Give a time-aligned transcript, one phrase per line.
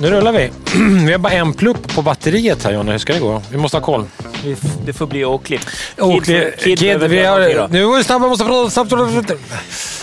[0.00, 0.50] nu rullar vi.
[1.06, 2.92] Vi har bara en plupp på batteriet här Jonny.
[2.92, 3.42] Hur ska det gå?
[3.50, 4.04] Vi måste ha koll.
[4.44, 4.56] Vi
[4.86, 5.60] Det får bli åklipp.
[5.98, 9.32] Och, Kid- Kid vi har, nu var det snabbt, jag måste prata snabbt.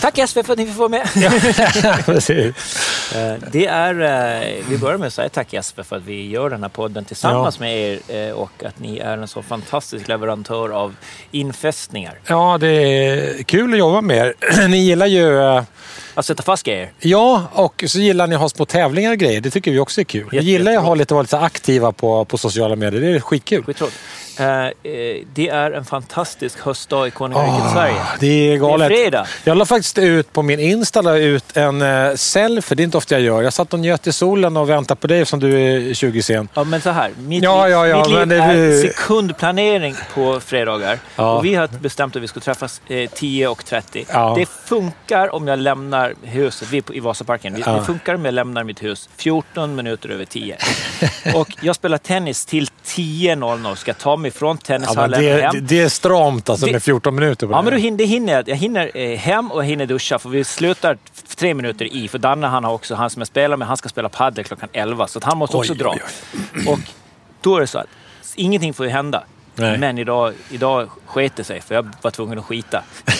[0.00, 1.08] Tack Jesper för att ni fick vara med.
[2.06, 2.54] Precis.
[3.14, 6.50] Eh, Det är, eh, vi börjar med att säga tack Jesper för att vi gör
[6.50, 10.68] den här podden tillsammans med er eh, och att ni är en så fantastisk leverantör
[10.70, 10.94] av
[11.30, 12.18] infästningar.
[12.26, 14.34] Ja, det är kul att jobba med er.
[14.68, 15.62] Ni gillar ju...
[16.18, 16.92] Att sätta fast grejer.
[17.00, 19.40] Ja, och så gillar ni att ha små tävlingar och grejer.
[19.40, 20.28] Det tycker vi också är kul.
[20.30, 20.88] Vi gillar att jättebra.
[20.88, 23.00] ha lite, vara lite aktiva på, på sociala medier.
[23.00, 23.64] Det är skitkul.
[23.64, 23.96] Skitroligt.
[24.38, 24.72] Eh, eh,
[25.34, 28.00] Det är en fantastisk höstdag i konungariket Sverige.
[28.20, 28.88] Det är galet.
[28.88, 29.26] Det är fredag.
[29.44, 32.76] Jag la faktiskt ut på min Insta la ut en uh, selfie.
[32.76, 33.42] Det är inte ofta jag gör.
[33.42, 36.48] Jag satt och njöt i solen och väntade på dig som du är 20 sen.
[36.54, 37.10] Ja, men så här.
[37.18, 40.98] Mitt Ja, ja, ja, mitt liv det är sekundplanering på fredagar.
[41.16, 41.32] Ja.
[41.32, 44.04] Och vi har bestämt att vi ska träffas eh, 10.30.
[44.12, 44.34] Ja.
[44.38, 46.68] Det funkar om jag lämnar huset.
[46.70, 47.62] Vi är på, i Vasaparken.
[47.66, 47.72] Ja.
[47.72, 50.56] Det funkar om jag lämnar mitt hus 14 minuter över 10.
[51.34, 53.74] och jag spelar tennis till 10.00.
[53.74, 55.66] Ska ta mig från Ja, men tennishallen det, hem.
[55.66, 57.62] det, är stramt alltså Det- med 14 minuter på Ja, det.
[57.62, 58.48] men då hinner, det hinner jag.
[58.48, 60.98] Jag hinner eh, hem och jag hinner duscha för vi slutar
[61.36, 62.08] tre minuter i.
[62.08, 64.68] För Danne, han har också, han som jag spelar med, han ska spela padel klockan
[64.72, 65.06] 11.
[65.06, 65.94] Så han måste också Oj, dra.
[66.56, 66.78] oj, Och
[67.40, 67.86] då är det så att
[68.34, 69.22] ingenting får ju hända.
[69.58, 69.78] Nej.
[69.78, 72.82] Men idag, idag sket det sig för jag var tvungen att skita.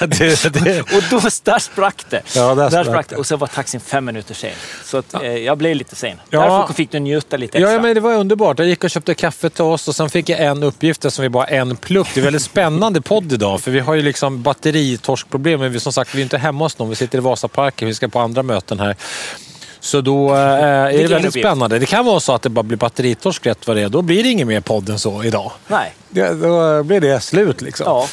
[0.00, 2.22] det, det, Och då där sprack det.
[2.36, 3.16] Ja, där sprack sprack det.
[3.16, 4.50] Och så var taxin fem minuter sen.
[4.84, 6.16] Så att, eh, jag blev lite sen.
[6.30, 6.40] Ja.
[6.40, 7.72] Därför fick du njuta lite extra.
[7.72, 8.58] Ja, men det var underbart.
[8.58, 11.28] Jag gick och köpte kaffe till oss och sen fick jag en uppgift som vi
[11.28, 12.06] bara en plupp.
[12.14, 15.60] Det är väldigt spännande podd idag för vi har ju liksom batteritorskproblem.
[15.60, 16.88] Men vi, som sagt, vi är inte hemma hos någon.
[16.88, 17.88] Vi sitter i Vasaparken.
[17.88, 18.96] Vi ska på andra möten här.
[19.80, 21.78] Så då eh, är det Vilken väldigt spännande.
[21.78, 23.88] Det kan vara så att det bara blir batteritorsk rätt vad det är.
[23.88, 25.52] Då blir det inget mer podd än så idag.
[25.68, 25.94] Nej.
[26.08, 27.84] Det, då blir det slut liksom.
[27.86, 28.06] Ja.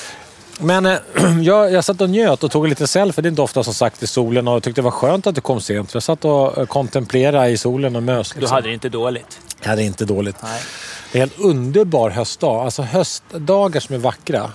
[0.60, 0.98] Men eh,
[1.42, 3.22] jag, jag satt och njöt och tog en liten selfie.
[3.22, 5.42] Det är inte ofta som sagt i solen och tyckte det var skönt att du
[5.42, 5.94] kom sent.
[5.94, 8.32] Jag satt och eh, kontemplerade i solen och mös.
[8.32, 8.56] Du Liksom.
[8.56, 9.40] hade det inte dåligt.
[9.64, 10.36] Ja, det är inte dåligt.
[10.44, 10.62] Nej.
[11.12, 12.66] Det är en underbar höstdag.
[12.66, 14.52] Alltså höstdagar som är vackra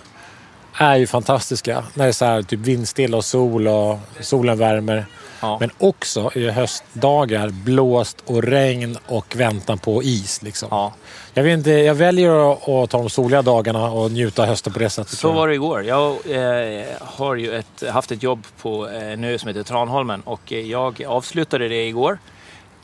[0.79, 1.85] är ju fantastiska.
[1.95, 5.07] När det är så här, typ vindstilla och sol och solen värmer.
[5.43, 5.57] Ja.
[5.61, 10.43] Men också i höstdagar blåst och regn och väntan på is.
[10.43, 10.69] Liksom.
[10.71, 10.93] Ja.
[11.35, 14.79] Jag, vet inte, jag väljer att, ta de soliga dagarna och njuta av hösten på
[14.79, 15.19] det sättet.
[15.19, 15.85] Så var det igår.
[15.85, 20.21] Jag eh, har ju ett, haft ett jobb på eh, en ö som heter Tranholmen
[20.21, 22.19] och eh, jag avslutade det igår.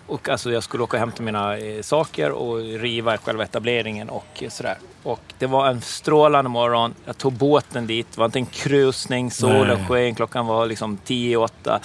[0.06, 4.44] Och alltså jag skulle åka och hämta mina eh, saker och riva själva etableringen och
[4.48, 4.78] sådär.
[5.02, 6.94] Och det var en strålande morgon.
[7.04, 8.06] Jag tog båten dit.
[8.14, 9.30] Det var inte en krusning.
[9.30, 10.14] Solen sken.
[10.14, 11.80] Klockan var liksom 10 åtta.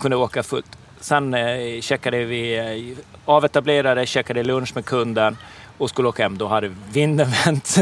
[0.00, 0.66] Kunde åka fullt.
[1.00, 5.36] Sen eh, checkade vi, eh, avetablerade, checkade lunch med kunden
[5.78, 6.38] och skulle åka hem.
[6.38, 7.76] Då hade vinden vänt.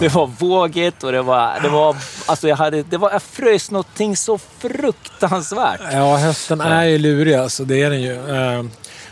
[0.00, 1.60] Det var vågigt och det var...
[1.60, 1.96] Det var,
[2.26, 5.80] alltså jag, hade, det var jag frös någonting så fruktansvärt.
[5.92, 7.64] Ja, hösten är ju lurig alltså.
[7.64, 8.36] Det är den ju.
[8.36, 8.64] Eh,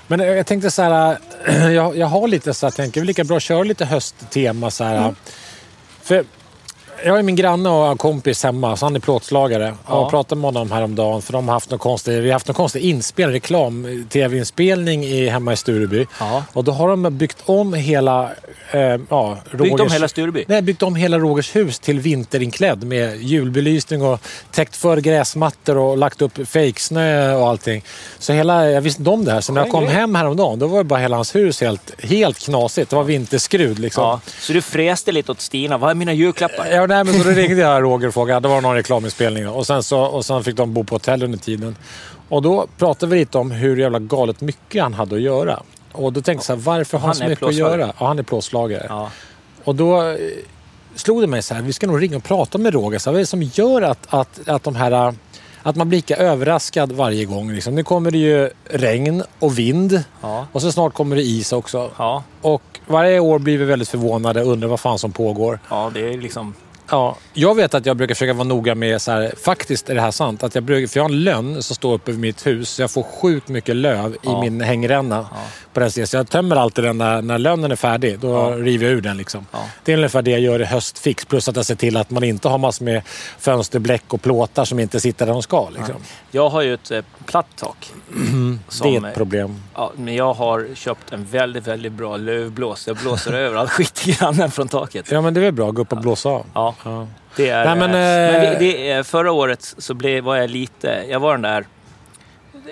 [0.07, 1.19] Men jag tänkte så här,
[1.71, 4.97] jag, jag har lite så här, tänker lika bra köra lite hösttema så här.
[4.99, 5.15] Mm.
[6.03, 6.25] För
[7.05, 9.75] jag har min granne och en kompis hemma, så han är plåtslagare.
[9.87, 10.01] Ja.
[10.01, 12.55] Jag pratade med honom häromdagen för de har haft någon konstig, vi har haft någon
[12.55, 16.07] konstig inspelning, reklam, tv-inspelning i, hemma i Stureby.
[16.21, 16.45] Ja.
[16.53, 18.31] Och då har de byggt om hela...
[18.71, 20.45] Eh, ja, Byggt om Rogers- hela Stureby?
[20.49, 24.21] Nej, byggt om hela Rogers hus till vinterinklädd med julbelysning och
[24.51, 27.83] täckt för gräsmattor och lagt upp fejksnö och allting.
[28.19, 29.41] Så hela, jag visste inte om det här.
[29.41, 32.39] Så när jag kom hem häromdagen då var det bara hela hans hus helt, helt
[32.39, 32.91] knasigt.
[32.91, 34.05] Det var vinterskrud liksom.
[34.05, 35.79] Ja, så du fräste lite åt Stina.
[35.79, 36.67] Vad är mina julklappar?
[36.89, 38.41] Ja, nej, men så då ringde jag Roger och frågade.
[38.41, 39.49] Det var någon reklaminspelning.
[39.49, 41.77] Och, sen så, och sen fick de bo på hotell under tiden.
[42.29, 45.63] Och då pratade vi lite om hur jävla galet mycket han hade att göra.
[45.93, 47.93] Och då tänkte jag så här, varför har han Han så mycket att göra?
[47.99, 48.87] Ja, han är plåtslagare.
[48.89, 49.11] Ja.
[49.65, 50.17] Och då eh,
[50.95, 52.99] slog det mig så här, vi ska nog ringa och prata med Roger.
[52.99, 54.93] Så här, vad är det som gör att, att, att de här...
[54.93, 55.13] eh,
[55.63, 57.53] Att man blir lika överraskad varje gång.
[57.53, 57.75] Liksom.
[57.75, 60.03] Nu kommer det ju regn och vind.
[60.23, 60.47] Ja.
[60.53, 61.91] Och så snart kommer det is också.
[61.99, 65.59] Ja, Och varje år blir vi väldigt förvånade och undrar vad fan som pågår.
[65.71, 66.55] ja, det är liksom...
[66.91, 70.01] Ja, jag vet att jag brukar försöka vara noga med, så här, faktiskt är det
[70.01, 72.47] här sant, att jag brukar, för jag har en lönn som står uppe vid mitt
[72.47, 74.39] hus, så jag får sjukt mycket löv Ja.
[74.47, 75.27] i min hängränna.
[75.73, 76.07] På den sidan.
[76.07, 78.51] Så jag tömmer alltid den när, när lönnen är färdig, då Ja.
[78.51, 79.17] river jag ur den.
[79.17, 79.47] Liksom.
[79.53, 79.59] Ja.
[79.85, 82.25] Det är ungefär det jag gör i höstfix, plus att jag ser till att man
[82.25, 83.03] inte har massor med
[83.39, 85.69] fönsterbläck och plåtar som inte sitter där de ska.
[85.71, 85.95] Liksom.
[86.31, 87.93] Jag har ju ett eh, platt tak.
[88.13, 89.63] som, Det är ett problem.
[89.75, 92.87] Ja, men jag har köpt en väldigt, väldigt bra lövblås.
[92.87, 95.11] Jag blåser över all skit i grannen från taket.
[95.11, 96.47] Ja, men det är väl bra, gå upp och blåsa av.
[96.55, 97.07] Ja, Ja.
[97.37, 97.65] det är...
[97.65, 101.05] Nej, men, eh, eh, men vi- det, är- förra året så blev, var jag lite...
[101.09, 101.65] Jag var den där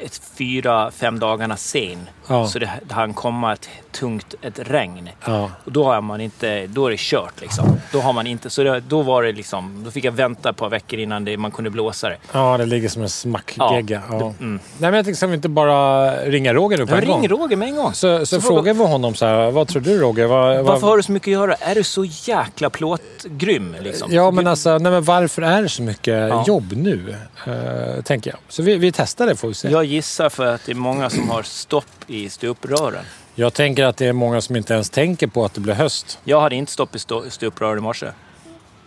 [0.02, 5.08] ett, fyra, fem dagarna sen Så det, hann komma ett tungt ett regn.
[5.26, 5.50] Ja.
[5.64, 7.40] Och då, har man inte, då är det kört.
[7.40, 7.80] Liksom.
[7.92, 10.56] Då, har man inte, så det, då, var det liksom, då fick jag vänta ett
[10.56, 12.16] par veckor innan det, man kunde blåsa det.
[12.32, 14.02] Ja, det ligger som en smackgegga.
[14.10, 14.60] Ja, Ja, mm.
[14.78, 17.16] Nej, men jag tänkte, ska vi inte bara ringa Roger nu på en gång?
[17.16, 17.92] ringer Roger med en gång.
[17.94, 20.26] Så, så, Så frågar vi honom så här, vad tror du Roger?
[20.26, 20.64] Vad, vad...
[20.64, 21.54] Varför har du så mycket att göra?
[21.54, 23.76] Är du så jäkla plåtgrym?
[23.80, 24.12] Liksom?
[24.12, 26.44] Ja, men alltså, nej, men varför är det så mycket Ja.
[26.46, 27.14] jobb nu?
[27.46, 28.38] Eh, tänker jag.
[28.48, 29.68] Så vi, vi testar det får vi se.
[29.68, 33.04] Jag gissar för att det är många som har stopp i stuprören.
[33.34, 36.18] Jag tänker att det är många som inte ens tänker på att det blir höst.
[36.24, 36.98] Jag hade inte stopp i
[37.30, 38.06] stuprör i morse.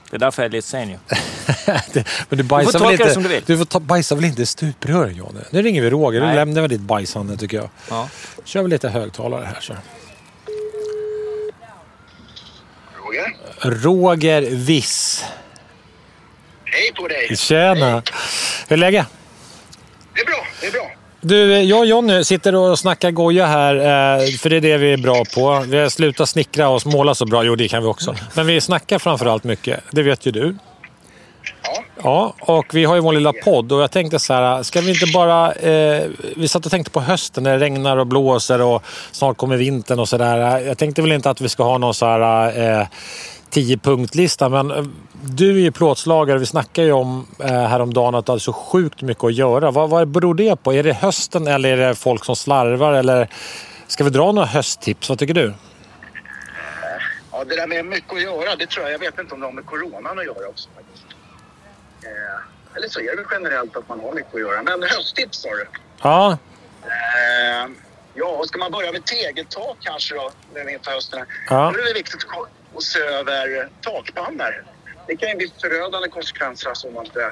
[0.09, 0.97] Det är därför jag är lite sen ju.
[1.93, 3.43] Det- men du bajsar tolka väl det inte, som du vill.
[3.45, 5.39] Du får ta, bajsa väl inte i stuprören Johnny?
[5.51, 6.21] Nu ringer vi Roger.
[6.27, 7.69] Nu lämnar vi ditt bajsande tycker jag.
[7.89, 8.09] Ja.
[8.43, 9.73] kör vi lite högtalare här så.
[13.05, 13.35] Roger?
[13.83, 15.25] Roger Viss.
[16.65, 17.37] Hej på dig!
[17.37, 18.03] Tjena!
[18.67, 19.07] Hur är läget?
[20.15, 20.91] Det är bra, det är bra.
[21.21, 24.93] Du, jag och Jonny sitter och snackar goja här, eh, för det är det vi
[24.93, 25.63] är bra på.
[25.67, 27.43] Vi har slutat snickra och måla så bra.
[27.43, 28.15] Jo, det kan vi också.
[28.33, 29.79] Men vi snackar framförallt mycket.
[29.91, 30.55] Det vet ju du.
[31.63, 34.81] Ja, Ja, och vi har ju vår lilla podd och jag tänkte så här, ska
[34.81, 35.53] vi inte bara...
[35.53, 36.03] Eh,
[36.35, 39.99] vi satt och tänkte på hösten när det regnar och blåser och snart kommer vintern
[39.99, 40.59] och sådär.
[40.59, 42.81] Jag tänkte väl inte att vi ska ha någon så här...
[42.81, 42.87] Eh,
[43.51, 44.85] 10-punktlista, men eh,
[45.23, 46.37] du är ju plåtslagare.
[46.37, 49.71] Vi snackade ju om eh, häromdagen att du hade så sjukt mycket att göra.
[49.71, 50.73] Vad, vad beror det på?
[50.73, 52.93] Är det hösten eller är det folk som slarvar?
[52.93, 53.27] Eller
[53.87, 55.09] ska vi dra några hösttips?
[55.09, 55.53] Vad tycker du?
[57.37, 59.45] ja, det där med mycket att göra, det tror jag, jag vet inte om det
[59.45, 60.69] har med coronan att göra också.
[60.75, 61.05] faktiskt.
[62.03, 64.63] Eh, eller så är det generellt att man har mycket att göra.
[64.63, 65.67] Men hösttips sa du?
[66.01, 66.37] Ja,
[68.13, 71.25] ja, ska man börja med tegeltak kanske då, när vi inför hösten?
[71.49, 71.71] Ja.
[71.73, 74.63] Då är det viktigt att ko- att se över takpannor.
[75.07, 77.31] Det kan ju bli förödande konsekvenser alltså, om man inte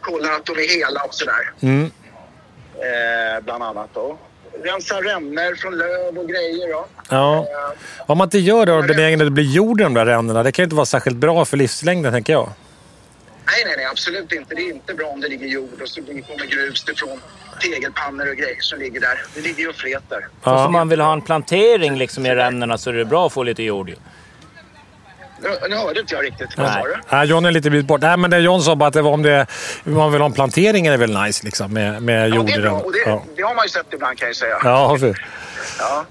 [0.00, 1.52] kollar att de är hela och sådär.
[1.60, 1.90] mm.
[2.74, 4.18] Eh, bland annat då.
[4.64, 6.86] Rensa rännor från löv och grejer då.
[7.10, 7.36] ja.
[7.38, 10.06] Eh, Om man inte gör det och benägen att det blir jord i de där
[10.06, 12.48] rännorna, det kan ju inte vara särskilt bra för livslängden, tänker jag.
[13.46, 14.54] Nej, nej, nej, absolut inte.
[14.54, 17.20] Det är inte bra om det ligger jord och så kommer grus ifrån
[17.60, 19.22] tegelpannor och grejer som ligger där.
[19.34, 20.28] Det ligger ju och fletar.
[20.42, 23.32] Fast om man vill ha en plantering liksom i rännorna så är det bra att
[23.32, 23.96] få lite jord ju.
[25.42, 26.48] Nu, nu hörde inte jag riktigt.
[26.56, 26.94] Vad sa du?
[27.12, 28.00] Nej, John är lite bit bort.
[28.00, 29.46] Nej, men det John sa bara att det var om, det,
[29.84, 32.52] man vill ha en plantering är det väl nice liksom, med, med Ja, jord det
[32.52, 32.72] i är bra.
[32.72, 33.22] Och det, Ja.
[33.36, 34.58] det har man ju sett ibland kan jag säga.
[34.64, 35.22] Ja, för.
[35.78, 36.04] Ja.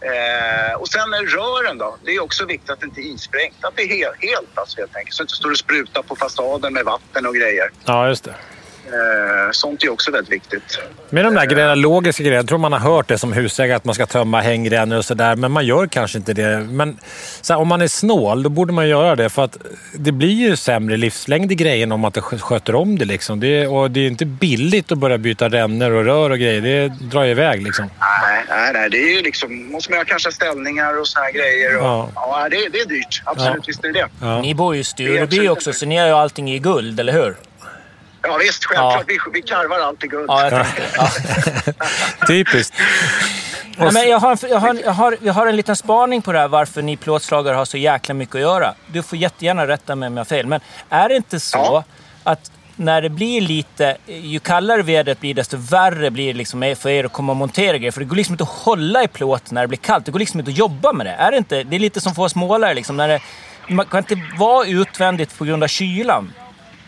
[0.00, 1.96] Eh, och sen rören då.
[2.04, 3.54] Det är också viktigt att det inte är isprängt.
[3.60, 5.14] Att det är helt, helt alltså, helt enkelt.
[5.14, 7.70] Så att det inte står och sprutar på fasaden med vatten och grejer.
[7.84, 8.34] ja, just det.
[8.86, 10.78] Eh, sånt är också väldigt viktigt.
[11.10, 12.38] Med de där grejerna, logiska grejerna.
[12.38, 15.36] Jag tror man har hört det som husägare att man ska tömma hängrännor och sådär.
[15.36, 16.58] Men man gör kanske inte det.
[16.58, 16.98] Men
[17.40, 19.28] så här, om man är snål, då borde man göra det.
[19.30, 19.56] För att
[19.98, 23.04] det blir ju sämre livslängd i grejen om man inte skö- sköter om det.
[23.04, 23.40] Liksom.
[23.40, 26.60] det är, och det är inte billigt att börja byta rännor och rör och grejer.
[26.60, 27.90] Det drar iväg liksom.
[28.00, 28.90] Nej, nej, nej.
[28.90, 29.72] Det är ju liksom...
[29.72, 31.76] måste man göra kanske ställningar och såna här grejer.
[31.78, 32.08] Och, Ja.
[32.14, 32.48] ja.
[32.50, 33.22] det, det är dyrt.
[33.24, 33.62] Absolut, Ja.
[33.66, 34.08] visst är det det.
[34.20, 34.40] Ja.
[34.40, 37.34] Ni bor ju i Stureby också, så ni har ju allting i guld, eller hur?
[38.26, 39.04] Ja, visst, självklart.
[39.08, 40.24] Vi, vi karvar allt i guld.
[40.28, 40.66] Ja, jag.
[40.96, 41.08] Ja.
[42.26, 42.74] Typiskt.
[43.76, 46.38] Nej, men jag, har, jag, har, jag, har, jag har en liten spaning på det
[46.38, 48.74] här varför ni plåtslagare har så jäkla mycket att göra.
[48.86, 50.46] Du får jättegärna rätta mig om jag har fel.
[50.46, 51.84] Men är det inte så Ja.
[52.24, 53.96] att när det blir lite...
[54.06, 57.78] Ju kallare vädret blir, desto värre blir det liksom för er att komma och montera
[57.78, 57.92] grejer.
[57.92, 60.06] För det går liksom inte att hålla i plåt när det blir kallt.
[60.06, 61.12] Det går liksom inte att jobba med det.
[61.12, 61.62] Är det inte?
[61.62, 62.74] Det är lite som för oss målare.
[62.74, 63.20] Liksom, när det,
[63.68, 66.32] man kan inte vara utvändigt på grund av kylan.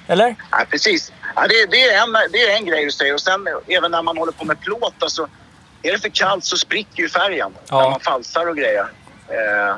[0.08, 0.34] Eller?
[0.50, 1.12] Ja, precis.
[1.36, 3.14] Ja, det, det, är en, det är en grej du säger.
[3.14, 4.94] Och sen även när man håller på med plåt.
[5.00, 5.28] Alltså,
[5.82, 7.82] är det för kallt så spricker ju färgen Ja.
[7.82, 8.86] när man falsar och grejer.
[9.28, 9.76] Eh,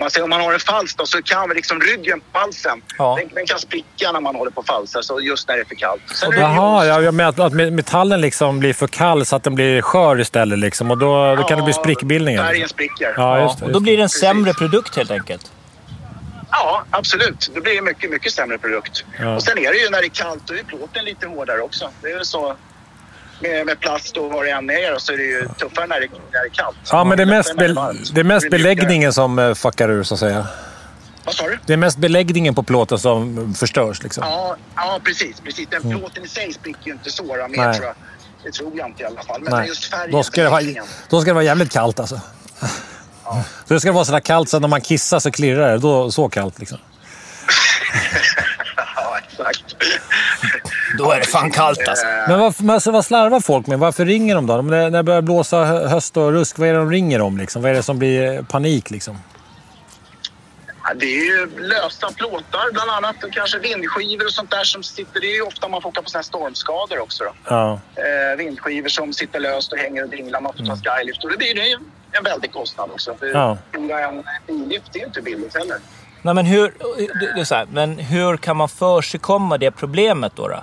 [0.00, 3.16] man säger, om man har en fals då, så kan liksom ryggen på falsen Ja.
[3.20, 5.02] den, den kan spricka när man håller på falsar.
[5.02, 6.02] Så just när det är för kallt.
[6.14, 9.36] Sen det Jaha, ju- ja, jag menar att, att metallen liksom blir för kall så
[9.36, 10.58] att den blir skör istället.
[10.58, 12.42] Liksom, och då, då kan det bli sprickbildningar.
[12.44, 12.74] Färgen Liksom.
[12.74, 13.14] spricker.
[13.16, 13.64] Ja, just det.
[13.64, 13.82] och då Just.
[13.82, 14.20] blir det en Precis.
[14.20, 15.52] sämre produkt helt enkelt.
[16.58, 17.50] Ja, absolut.
[17.54, 19.04] Det blir en mycket, mycket sämre produkt.
[19.20, 19.34] Ja.
[19.34, 21.90] Och sen är det ju när det är kallt, då är plåten lite hårdare också.
[22.02, 22.56] Det är ju så
[23.40, 26.08] med, med plast och vad det än är, så är det ju tuffare när det,
[26.32, 26.76] när det är kallt.
[26.90, 29.88] Ja, men det är mest, det be, det är mest Det beläggningen som eh, fuckar
[29.90, 30.46] ur, så att säga.
[31.24, 31.58] Vad sa du?
[31.66, 34.02] Det är mest beläggningen på plåten som förstörs.
[34.02, 34.24] Liksom.
[34.26, 35.40] Ja, ja precis.
[35.40, 35.68] precis.
[35.68, 37.74] Den plåten i sig spricker ju inte så då, mer, Nej.
[37.74, 37.94] tror jag.
[38.42, 39.40] Det tror jag inte i alla fall.
[39.42, 39.68] Men Nej.
[39.68, 40.62] just färgen, Då ska, det vara,
[41.08, 42.20] då ska det vara jävligt kallt alltså.
[43.68, 45.78] Så det ska vara sådär kallt så att när man kissar så klirrar det.
[45.78, 46.78] Då, så kallt liksom.
[48.96, 49.76] Ja, exakt.
[50.98, 52.06] Då är det fan kallt alltså.
[52.28, 53.78] Men vad, men alltså, vad slarvar folk med?
[53.78, 54.54] Varför ringer de då?
[54.54, 57.20] Om det, när det börjar blåsa hö- höst och rusk, vad är det de ringer
[57.20, 57.38] om?
[57.38, 57.62] Liksom?
[57.62, 58.90] Vad är det som blir panik?
[58.90, 59.18] Liksom?
[60.84, 64.82] Ja, det är ju lösa plåtar bland annat och kanske vindskivor och sånt där som
[64.82, 65.20] sitter.
[65.20, 67.24] Det är ju ofta man får åka på såna här stormskador också.
[67.24, 67.30] Då.
[67.48, 67.80] Ja.
[67.96, 70.40] Eh, vindskivor som sitter löst och hänger och dinglar.
[70.40, 71.78] Man får ta skylift och det blir ju
[72.18, 73.14] en väldig kostnad också.
[73.14, 73.56] För Ja.
[73.72, 75.76] en billift är ju inte billigt heller.
[76.22, 76.74] Nej, men, hur,
[77.20, 80.48] det är så här, men hur kan man försigkomma det problemet då?
[80.48, 80.62] då?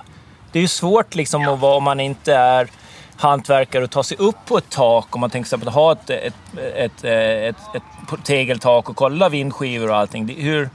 [0.52, 2.68] Det är ju svårt liksom att vara om man inte är
[3.16, 5.14] hantverkare och ta sig upp på ett tak.
[5.14, 6.34] Om man tänker sig att ha ett, ett,
[6.74, 10.36] ett, ett, ett, tegeltak och kolla vindskivor och allting.
[10.38, 10.70] Hur,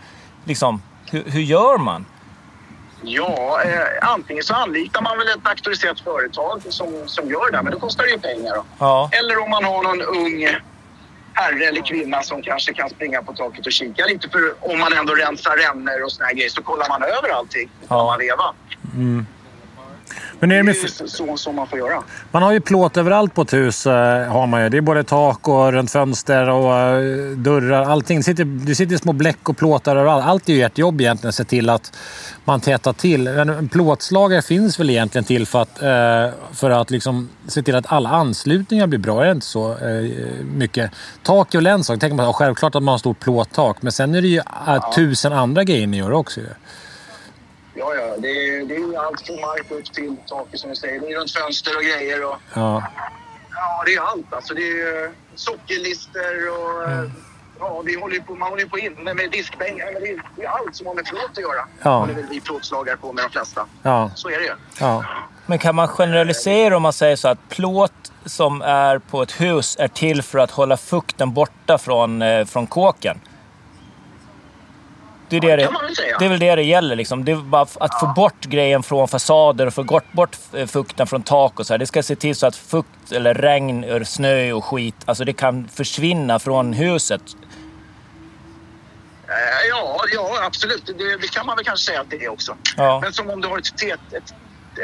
[0.45, 2.05] liksom, hur, hur gör man?
[3.03, 7.73] Ja, eh, antingen så anlitar man väl ett auktoriserat företag som, som gör det, men
[7.73, 8.57] då kostar det ju pengar.
[8.79, 10.47] Ja, Eller om man har någon ung
[11.41, 14.29] herre eller kvinna som kanske kan springa på taket och kika lite.
[14.29, 17.69] För om man ändå rensar rännor och såna här grejer så kollar man över allting
[17.89, 18.05] Ja.
[18.05, 18.53] man veva.
[20.41, 22.03] Men Det är det ju så, så, man får göra.
[22.31, 23.87] man har ju plåt överallt på ett hus.
[23.87, 24.69] eh, Har man ju.
[24.69, 27.81] Det är både tak och runt fönster och eh, dörrar.
[27.83, 28.17] Allting.
[28.17, 30.25] Det sitter, det sitter små bläck och plåtar överallt.
[30.25, 31.97] Allt är ju ert jobb egentligen, att se till att
[32.45, 33.27] man tätar till.
[33.27, 37.91] En plåtslagare finns väl egentligen till för att, eh, för att liksom se till att
[37.91, 39.21] alla anslutningar blir bra.
[39.21, 39.77] Är det inte så
[40.43, 40.91] mycket?
[41.23, 41.99] Tak är väl en sak.
[41.99, 43.77] Tänker man, ja, självklart att man har stort plåttak.
[43.81, 46.39] Men sen är det ju eh, tusen andra grejer ni gör också.
[47.75, 48.15] Ja, ja.
[48.17, 50.99] Det är, det är allt från mark upp till taket som du säger.
[50.99, 52.25] Det är runt fönster och grejer.
[52.25, 52.83] Och, Ja.
[53.51, 54.33] ja, det är allt.
[54.33, 56.91] Alltså, det är eh, sockerlister och...
[56.91, 57.03] eh,
[57.63, 59.89] Ja, vi håller på, man håller ju på inne med diskbänkar.
[59.93, 61.67] Men det är, det är allt som har med plåt att göra.
[61.83, 61.89] Ja.
[61.99, 63.65] håller väl vi plåtslagare på med de flesta.
[63.83, 64.11] Ja.
[64.15, 64.53] Så är det ju.
[64.79, 65.05] ja.
[65.45, 69.77] men kan man generalisera om man säger så att plåt som är på ett hus
[69.79, 73.19] är till för att hålla fukten borta från, eh, från kåken?
[75.39, 75.69] Det är, det, det,
[76.19, 76.95] det är väl det det gäller.
[76.95, 77.25] Liksom.
[77.25, 81.07] Det är bara att få bort grejen från fasader och få bort, bort eh, fukten
[81.07, 81.77] från tak och så här.
[81.77, 85.33] Det ska se till så att fukt eller regn, eller snö och skit, alltså det
[85.33, 87.21] kan försvinna från huset.
[89.27, 90.85] Eh, Ja, ja absolut.
[90.85, 92.55] Det, det kan man väl kanske säga att det är också.
[92.77, 92.99] Ja.
[93.03, 94.33] Men som om du har ett, tet, ett,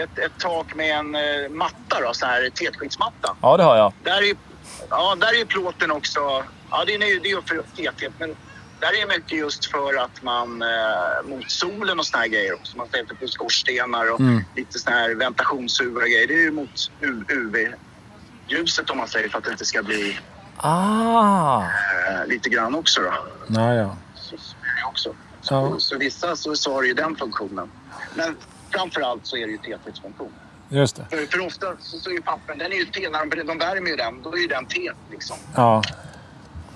[0.03, 3.35] ett, ett tak med en eh, matta, då, så här tetskiktsmatta.
[3.41, 3.93] Ja, det har jag.
[4.03, 4.35] Där är,
[4.89, 6.43] ja, där är ju plåten också...
[6.71, 8.35] Ja, det är ju det är ju för tethet, men
[8.79, 12.77] där är mycket just för att man eh, mot solen och såna här grejer också.
[12.77, 14.19] Man sätter på skorstenar och
[14.55, 16.27] lite såna här ventilationshuvar och grejer.
[16.27, 20.19] Det är ju mot UV-ljuset om man säger för att det inte ska bli
[20.57, 21.61] Ah!
[21.63, 23.13] eh, lite grann också då.
[23.47, 23.97] Ja, ja.
[24.15, 24.35] Så,
[24.89, 25.15] också.
[25.41, 25.75] Så, Ja.
[25.79, 27.71] så vissa så, så har det ju den funktionen.
[28.15, 28.37] Men
[28.69, 30.31] framför allt så är det ju täthetsfunktion.
[30.69, 31.05] Just det.
[31.09, 33.57] För, för ofta så, så är ju pappen, den är ju te, när de, de
[33.57, 35.37] värmer ju den, då är ju den te liksom.
[35.55, 35.83] Ja.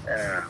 [0.06, 0.44] Eh,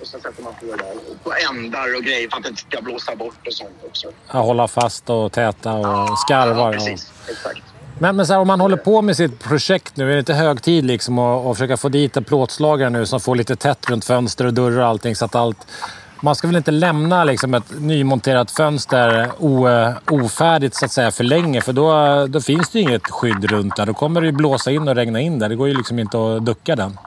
[0.00, 2.62] och sen sätter man på det där på ändar och grejer för att det inte
[2.62, 4.08] ska blåsa bort och sånt också.
[4.26, 6.60] Att hålla fast och täta och skarvar.
[6.60, 6.72] Ja, och...
[6.72, 7.12] precis.
[7.28, 7.62] Exakt.
[7.98, 10.34] Men, men så här, om man håller på med sitt projekt nu, är det inte
[10.34, 13.90] hög tid liksom att, att försöka få dit en plåtslagare nu som får lite tätt
[13.90, 15.66] runt fönster och dörrar och allting så att allt...
[16.22, 19.68] Man ska väl inte lämna liksom ett nymonterat fönster o,
[20.10, 23.76] ofärdigt så att säga för länge för då, då finns det ju inget skydd runt
[23.76, 23.86] där.
[23.86, 25.48] Då kommer det ju blåsa in och regna in där.
[25.48, 26.98] Det går ju liksom inte att ducka den.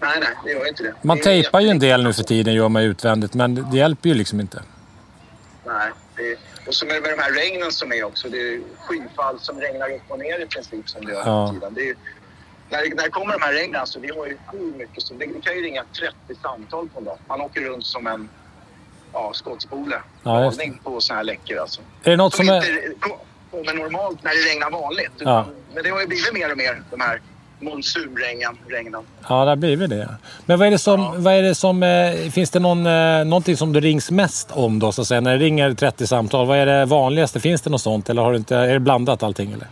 [0.00, 0.94] Nej, nej, det gör inte det.
[1.02, 4.08] Man Det tejpar ju en del nu för tiden gör man utvändigt men det hjälper
[4.08, 4.62] ju liksom inte.
[5.66, 8.28] Nej, det, och så med, med de här regnen som är också.
[8.28, 11.46] Det är skyfall som regnar upp och ner i princip som det gör Ja.
[11.46, 11.52] ja.
[11.52, 11.74] tiden.
[11.74, 11.96] Det är,
[12.70, 15.18] när, när det kommer de här regnen, alltså, vi har ju hur mycket som...
[15.18, 17.18] Det, det kan ju ringa 30 samtal på en dag.
[17.28, 18.28] Man åker runt som en
[19.12, 19.96] ja, skottspole.
[20.22, 21.80] Ja, just på såna här läckor alltså.
[22.02, 22.86] Är det något Som som är...
[22.86, 22.98] inte
[23.50, 25.12] kommer normalt när det regnar vanligt.
[25.18, 25.46] Ja.
[25.74, 27.20] Men det har ju blivit mer och mer de här
[27.60, 28.58] monsunregnen.
[28.68, 29.02] Regnen.
[29.28, 30.08] Ja, det har blivit det.
[30.46, 31.22] Men vad är det som...
[31.22, 34.78] Vad är det som eh, finns det någon, eh, någonting som du rings mest om
[34.78, 35.20] då, så att säga?
[35.20, 37.40] När det ringer 30 samtal, vad är det vanligaste?
[37.40, 38.08] Finns det något sånt?
[38.10, 39.52] Eller har du inte, är det blandat allting?
[39.52, 39.68] Eller?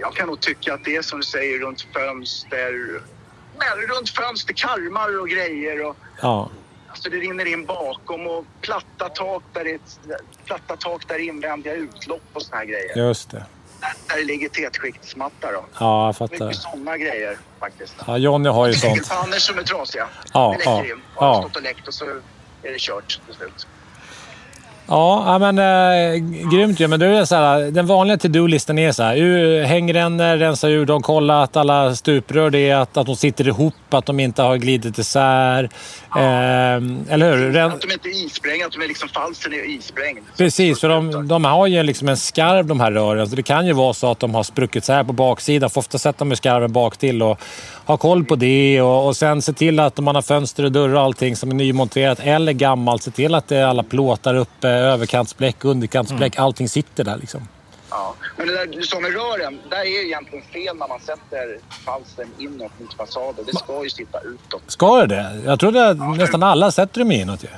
[0.00, 2.72] Jag kan nog tycka att det är som du säger runt fönster.
[3.58, 5.86] Men runt fönster, karmar och grejer.
[5.86, 6.50] Och, Ja.
[6.88, 9.78] alltså det rinner in bakom och platta tak där det
[10.44, 12.96] platta tak där det är invändiga utlopp och såna här grejer.
[13.08, 13.44] Just det.
[13.80, 15.64] Där, det ligger tätskiktsmatta då.
[15.80, 16.46] Ja, jag fattar.
[16.46, 17.94] Mycket såna grejer faktiskt.
[18.06, 18.92] Ja, Johnny har ju sånt.
[18.92, 20.06] Tegelpannor som är trasiga.
[20.32, 21.02] Ja, det läcker ja, in.
[21.14, 21.40] Har ja.
[21.42, 22.04] stått och läckt och så
[22.62, 23.66] är det kört till slut.
[24.86, 26.14] Ja, men eh,
[26.50, 26.88] grymt ju.
[26.88, 29.16] Men då är det så här, den vanliga to-do-listan är så här.
[29.16, 33.48] ur- Hängrännor, rensa ur dem, kolla att alla stuprör det är, att, att de sitter
[33.48, 35.70] ihop, att de inte har glidit isär.
[36.16, 37.52] Eh, eller hur?
[37.52, 40.18] Ren- Att de inte är isprängda, att de är liksom falsen är isprängd.
[40.36, 43.28] Precis, för de, de har ju liksom en skarv de här rören.
[43.28, 45.70] Så det kan ju vara så att de har spruckit så här på baksidan.
[45.70, 47.40] För ofta sätter de skarven bak till och
[47.84, 48.80] ha koll på det.
[48.82, 51.50] Och, och sen se till att om man har fönster och dörrar och allting som
[51.50, 53.02] är nymonterat eller gammalt.
[53.02, 56.38] Se till att det är alla plåtar uppe, överkantsbläck, underkantsbläck.
[56.38, 57.48] Allting sitter där liksom.
[57.90, 58.14] Ja.
[58.36, 61.58] Men det där du sa med rören, där är ju egentligen fel när man sätter
[61.84, 63.44] falsen inåt mot fasaden.
[63.46, 64.62] Det ska ju sitta utåt.
[64.66, 65.40] Ska det det?
[65.44, 67.48] Jag trodde att nästan alla sätter dem inåt ju.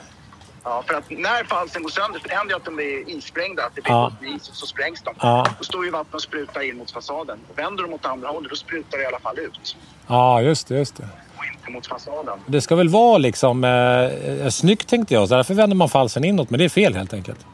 [0.65, 3.75] Ja, för att när falsen går sönder, det händer ju att de blir issprängda, att
[3.75, 4.12] det blir Ja.
[4.21, 4.29] ja.
[4.37, 5.15] is och så sprängs de.
[5.21, 5.47] Ja.
[5.59, 7.39] Då står ju vattnet och sprutar in mot fasaden.
[7.57, 9.77] Vänder de åt andra hållet, då sprutar det i alla fall ut.
[10.07, 10.75] Ja, just det.
[10.77, 11.09] Just det.
[11.37, 12.39] Och inte mot fasaden.
[12.47, 16.51] Det ska väl vara liksom eh, snyggt tänkte jag, så därför vänder man falsen inåt.
[16.51, 17.47] Men det är fel helt enkelt.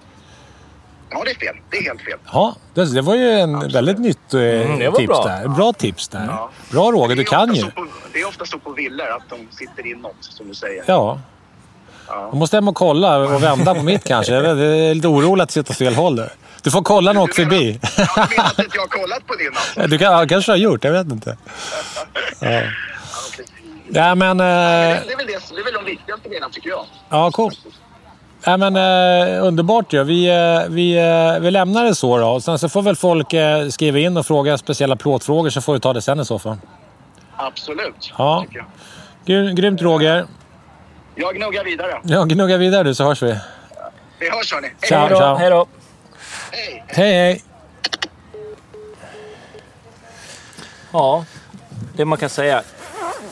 [1.10, 1.56] Ja, det är fel.
[1.70, 2.18] Det är helt fel.
[2.32, 5.24] Ja, det, det var ju en väldigt nytt eh, Mm, det var tips bra.
[5.24, 5.48] där.
[5.48, 6.24] Bra tips där.
[6.28, 6.50] Ja.
[6.70, 7.62] Bra Roger, Det du kan ju.
[7.70, 10.84] På, det är ofta så på villor att de sitter inåt, som du säger.
[10.86, 11.20] Ja.
[12.08, 12.28] Ja.
[12.30, 14.32] Jag måste hem och kolla och vända på mitt kanske.
[14.34, 16.32] Jag jag är lite orolig att sitta åt fel håll där.
[16.62, 17.80] Du får kolla när du åker förbi.
[17.82, 19.86] Ja, du menar att jag har kollat på din alltså?
[19.86, 21.36] Du kan, ja, kanske har gjort, jag vet inte.
[22.40, 22.60] Ja.
[23.92, 24.40] Ja, men...
[24.40, 26.84] Eh, det, det, är väl det, det är väl de viktigaste grejerna, tycker jag.
[27.08, 27.52] ja, cool.
[28.46, 30.04] Nej men eh, underbart ju.
[30.04, 32.26] Vi, eh, vi, eh, vi lämnar det så då.
[32.28, 35.72] Och sen så får väl folk eh, skriva in och fråga speciella plåtfrågor så får
[35.74, 36.56] vi ta det sen i så fall.
[37.36, 38.44] Absolut, Ja.
[38.46, 38.66] tycker jag.
[39.26, 40.26] Grym, grymt Roger.
[41.14, 42.00] Jag gnuggar vidare.
[42.02, 43.36] Ja, gnugga vidare du så hörs vi.
[44.20, 44.68] Vi hörs hörni.
[44.80, 45.00] Hej Ciao.
[45.08, 45.34] Hej då.
[45.36, 45.66] Hej då.
[46.52, 46.84] Hej.
[46.88, 47.42] Hej hej!
[50.92, 51.24] Ja,
[51.96, 52.62] det man kan säga.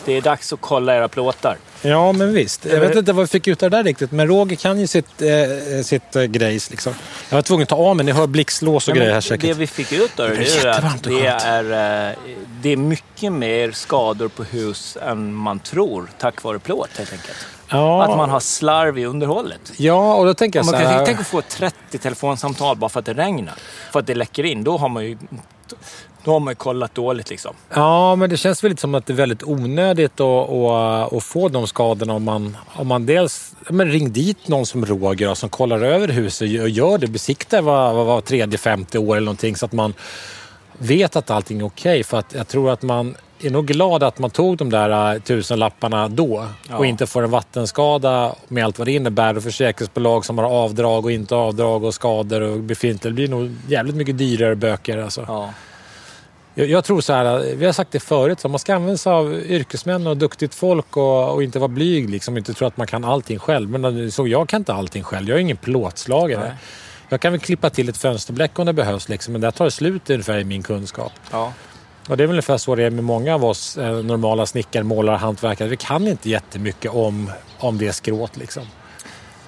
[0.05, 1.57] Det är dags att kolla era plåtar.
[1.87, 2.65] Ja, men visst.
[2.65, 4.87] Jag vet inte vad vi fick ut av det där riktigt, men Roger kan ju
[4.87, 6.71] sitt, eh, sitt eh, grejs.
[6.71, 6.95] Liksom.
[7.29, 8.07] Jag var tvungen att ta av mig.
[8.07, 9.49] Ni hör blixtlås och Nej, grejer här säkert.
[9.49, 12.17] det vi fick ut av det, Det är att det är, eh,
[12.63, 17.37] det är mycket mer skador på hus än man tror tack vare plåt helt enkelt.
[17.69, 18.03] ja.
[18.05, 19.73] Att man har slarv i underhållet.
[19.77, 21.07] ja, och då tänker jag så här.
[21.07, 23.55] tänk att få 30 telefonsamtal bara för att det regnar.
[23.93, 24.65] För att det läcker in.
[24.65, 25.19] Då har man ju,
[26.27, 27.55] då har man ju kollat dåligt liksom.
[27.75, 31.23] Ja, men det känns väl lite som att det är väldigt onödigt att, att, att
[31.25, 35.49] få de skadorna om man, om man dels men ring dit någon som Roger som
[35.49, 39.57] kollar över huset och gör det, besiktar var, var, var tredje, femte år eller någonting
[39.57, 39.95] så att man
[40.79, 42.05] vet att allting är okej.
[42.05, 45.21] För att jag tror att man är nog glad att man tog de där eh,
[45.21, 46.77] tusen lapparna då Ja.
[46.77, 51.05] och inte får en vattenskada med allt vad det innebär och försäkringsbolag som har avdrag
[51.05, 53.03] och inte avdrag och skador och befintligt.
[53.03, 55.25] Det blir nog jävligt mycket dyrare böcker alltså.
[55.29, 55.51] Ja.
[56.59, 59.13] Jag, jag tror så här, vi har sagt det förut, så man ska använda sig
[59.13, 62.11] av yrkesmän och duktigt folk och, och inte vara blyg.
[62.11, 63.71] Liksom, inte tro att man kan allting själv.
[63.71, 65.29] Men så jag kan inte allting själv.
[65.29, 66.45] Jag är ingen plåtslagare.
[66.45, 66.55] Nej.
[67.09, 69.71] Jag kan väl klippa till ett fönsterbläck om det behövs, liksom, men där tar det
[69.71, 71.13] slut ungefär i min kunskap.
[71.31, 71.53] ja.
[72.09, 74.85] Och det är väl ungefär så det är med många av oss eh, normala snickare,
[74.85, 75.69] målare, hantverkare.
[75.69, 78.37] Vi kan inte jättemycket om, om det skrået.
[78.37, 78.63] Liksom.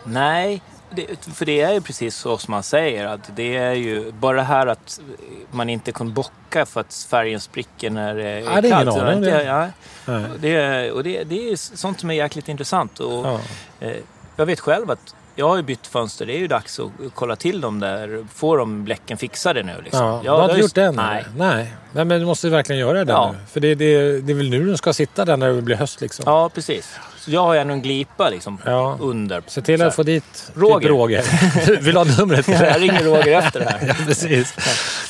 [0.04, 3.06] Nej, det, för det är ju precis så som man säger.
[3.06, 5.00] Att det är ju bara det här att
[5.50, 8.94] man inte kan bocka för att färgen spricker när det är Ja, det är ingen
[8.94, 9.14] kallt.
[9.16, 9.66] om det, ja,
[10.40, 13.00] det, och det, det är sånt som är jäkligt intressant.
[13.00, 13.40] Och, Ja.
[13.80, 13.96] eh,
[14.36, 16.26] jag vet själv att jag har ju bytt fönster.
[16.26, 18.26] Det är ju dags att kolla till dem där.
[18.34, 19.72] Få de bläcken fixade nu.
[19.84, 20.04] Liksom.
[20.06, 20.94] Ja, Jag- du har inte gjort det än?
[20.94, 21.24] Nej.
[21.36, 21.74] Nej.
[21.92, 23.32] Nej, men du måste verkligen göra det Ja.
[23.32, 23.38] nu.
[23.52, 26.00] För det, det, det är väl nu du ska sitta där när det blir höst.
[26.00, 26.22] Liksom.
[26.26, 26.98] Ja, precis.
[27.18, 28.96] Så jag har ju en glipa liksom, Ja.
[29.00, 29.42] under.
[29.46, 30.78] Se till att få dit Roger.
[30.80, 31.24] Typ Roger.
[31.80, 32.48] Vill du ha numret?
[32.62, 33.86] Jag ringer Roger efter det här.
[33.88, 34.54] ja, precis.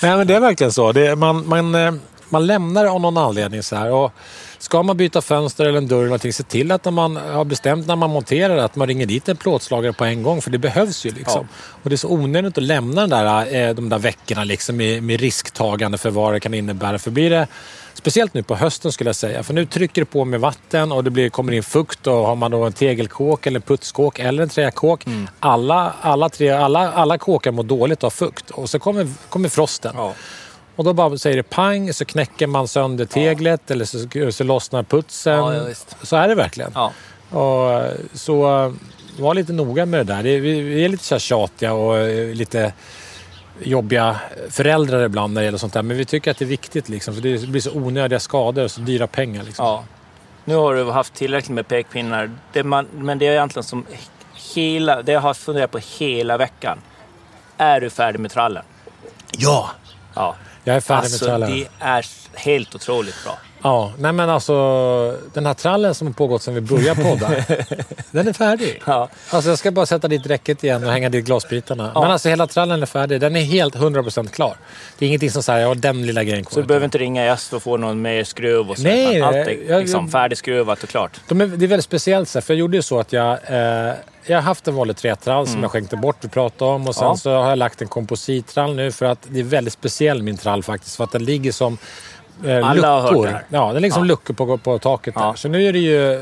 [0.03, 0.93] Nej, men det är verkligen så.
[0.93, 1.93] Det, man, man, eh,
[2.29, 3.91] man lämnar det av någon anledning så här.
[3.93, 4.13] Och
[4.59, 7.45] ska man byta fönster eller en dörr eller någonting, se till att när man har
[7.45, 10.43] bestämt när man monterar att man ringer dit en plåtslagare på en gång.
[10.43, 11.49] För det behövs ju liksom.
[11.83, 15.03] Och det är så onödigt att lämna den där, eh, de där veckorna liksom, med,
[15.03, 16.99] med risktagande för vad det kan innebära.
[16.99, 17.47] För blir det
[17.99, 19.43] Speciellt nu på hösten skulle jag säga.
[19.43, 22.07] För nu trycker det på med vatten och det blir, kommer in fukt.
[22.07, 25.05] Och har man då en tegelkåk eller en putskåk eller en träkåk.
[25.41, 28.51] Alla, alla, tre, alla, alla kåkar mår dåligt av fukt.
[28.51, 29.93] Och så kommer, kommer frosten.
[29.97, 30.15] Ja.
[30.79, 34.83] Och då bara säger det pang så knäcker man sönder teglet eller så, så lossnar
[34.83, 35.35] putsen.
[35.35, 36.73] Ja, ja, så är det verkligen.
[36.75, 36.93] Ja.
[37.31, 38.73] Och, eh, så eh,
[39.19, 40.23] var lite noga med det där.
[40.23, 42.73] Det, vi, vi är lite så här tjatiga och eh, lite
[43.63, 44.17] jobbiga
[44.51, 45.83] föräldrar ibland när det gäller sånt där.
[45.83, 47.15] Men vi tycker att det är viktigt liksom.
[47.15, 49.43] För det blir så onödiga skador och så dyra pengar.
[49.43, 49.67] Liksom.
[49.67, 49.85] Ja.
[50.45, 52.31] Nu har du haft tillräckligt med pekpinnar.
[52.53, 53.87] Det man, men det är egentligen som
[54.55, 56.79] hela, det jag har funderat på hela veckan.
[57.57, 58.65] Är du färdig med trallen?
[59.39, 59.71] ja!
[60.15, 60.35] Ja.
[60.69, 63.39] Jag är färdig alltså, det är helt otroligt bra.
[63.63, 64.55] Ja, nej men alltså
[65.35, 67.29] den här trallen som har pågått sedan vi började podda.
[68.11, 68.83] den är färdig.
[68.87, 69.09] Ja.
[69.31, 71.91] Alltså jag ska bara sätta dit räcket igen och hänga dit glasbitarna.
[71.95, 72.01] Ja.
[72.01, 73.21] Men alltså hela trallen är färdig.
[73.21, 74.57] Den är helt 100% klar.
[74.99, 76.53] Det är ingenting som säger ja den lilla grejen kvar.
[76.55, 78.83] Så du behöver inte ringa gäst för att få någon mer skruv och så.
[78.83, 81.21] Nej, Allt jag- är liksom jag- färdigskruvat och klart.
[81.29, 83.39] De är, det är väldigt speciellt, så här, för jag gjorde ju så att jag...
[83.47, 83.93] Eh,
[84.27, 86.89] jag har haft en vanlig trätrall som jag sränkte bort, vi pratade om.
[86.89, 87.13] Och sen Mm.
[87.13, 87.17] Ja.
[87.17, 90.63] så har jag lagt en komposittrall nu för att det är väldigt speciell min trall
[90.63, 90.97] faktiskt.
[90.97, 91.79] För att den ligger som
[92.45, 93.27] eh, Alla har hört luckor.
[93.27, 93.45] det här.
[93.49, 94.09] Ja, den ligger som Ja.
[94.09, 95.27] luckor på, på taket Ja.
[95.27, 95.35] där.
[95.35, 96.21] Så nu är det ju...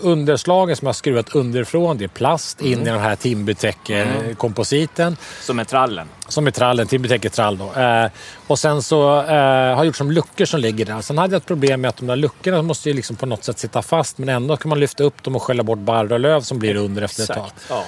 [0.00, 2.86] underslagen som har skruvat underifrån, det är plast in Mm.
[2.86, 5.16] i den här Timbertech-kompositen.
[5.40, 6.08] Som är trallen.
[6.28, 7.80] Som är trallen, Timbertech är trall då.
[7.80, 8.10] Eh,
[8.46, 11.00] och sen så eh, har jag gjort som luckor som ligger där.
[11.00, 13.44] Sen hade jag ett problem med att de där luckorna måste ju liksom på något
[13.44, 14.18] sätt sitta fast.
[14.18, 16.76] Men ändå kan man lyfta upp dem och skälla bort barr och löv som blir
[16.76, 17.36] under efter ett tag.
[17.46, 17.66] Exakt.
[17.70, 17.84] Ja.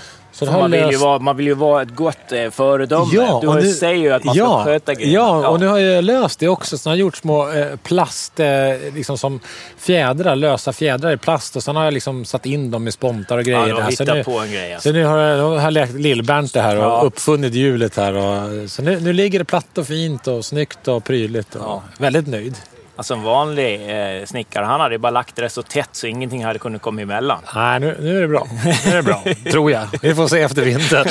[0.46, 3.05] Man, vill ju löst- vara, man vill ju vara ett gott eh, föredöme.
[3.12, 5.14] Ja, du nu- säger ju att man ja, ska sköta grejer.
[5.14, 6.79] Ja, och nu har jag löst det också.
[6.79, 8.46] Så jag har gjort små eh, plast, eh,
[8.94, 9.40] liksom som
[9.79, 11.57] fjädrar, lösa fjädrar i plast.
[11.57, 13.68] Och sen har jag liksom satt in dem i spontar och grejer.
[13.68, 13.77] Ja.
[13.85, 14.74] Så hittat nu, på en grej.
[14.74, 14.88] Alltså.
[14.88, 17.01] så nu har jag, har lekt Lill-Bernt det här och Ja.
[17.05, 18.14] uppfunnit hjulet här.
[18.16, 21.55] Och, så nu, nu ligger det platt och fint och snyggt och prydligt.
[21.55, 21.83] Och Ja.
[21.98, 22.55] Väldigt nöjd.
[22.98, 23.74] Alltså en vanlig
[24.18, 27.38] eh, snickare, han hade bara lagt det så tätt så ingenting hade kunnat komma emellan.
[27.54, 28.46] Nej, nu, nu är det bra.
[28.64, 29.87] Nu är det bra, tror jag.
[30.02, 31.06] Vi får se efter vintern.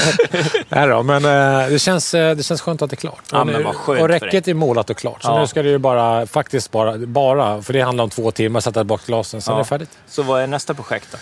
[0.70, 3.22] Nej då, men eh, det, känns, eh, det känns skönt att det är klart.
[3.32, 5.24] Ja, men vad skönt och räcket är målat och klart.
[5.24, 5.40] Så Ja.
[5.40, 8.84] nu ska det ju bara, faktiskt bara, bara, för det handlar om två timmar, sätta
[8.84, 9.42] bak glasen.
[9.42, 9.56] Sen Ja.
[9.60, 9.98] är det färdigt.
[10.08, 11.16] Så vad är nästa projekt